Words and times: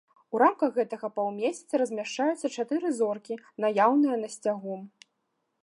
У 0.35 0.39
рамках 0.43 0.69
гэтага 0.77 1.09
паўмесяца 1.17 1.81
размяшчаюцца 1.81 2.51
чатыры 2.55 2.87
зоркі, 3.03 3.39
наяўныя 3.65 4.15
на 4.23 4.31
сцягу. 4.37 4.75